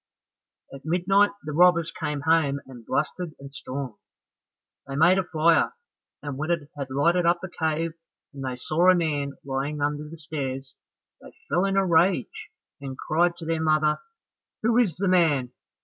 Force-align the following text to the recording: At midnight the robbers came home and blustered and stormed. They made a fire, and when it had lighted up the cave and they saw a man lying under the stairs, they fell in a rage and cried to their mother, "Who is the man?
At 0.73 0.83
midnight 0.83 1.29
the 1.43 1.51
robbers 1.51 1.91
came 1.91 2.21
home 2.21 2.59
and 2.65 2.83
blustered 2.83 3.35
and 3.39 3.53
stormed. 3.53 3.97
They 4.87 4.95
made 4.95 5.19
a 5.19 5.23
fire, 5.23 5.73
and 6.23 6.39
when 6.39 6.49
it 6.49 6.71
had 6.75 6.89
lighted 6.89 7.27
up 7.27 7.39
the 7.39 7.51
cave 7.51 7.93
and 8.33 8.43
they 8.43 8.55
saw 8.55 8.89
a 8.89 8.95
man 8.95 9.33
lying 9.45 9.79
under 9.79 10.09
the 10.09 10.17
stairs, 10.17 10.73
they 11.21 11.33
fell 11.49 11.65
in 11.65 11.77
a 11.77 11.85
rage 11.85 12.49
and 12.81 12.97
cried 12.97 13.37
to 13.37 13.45
their 13.45 13.61
mother, 13.61 13.99
"Who 14.63 14.75
is 14.79 14.95
the 14.95 15.07
man? 15.07 15.51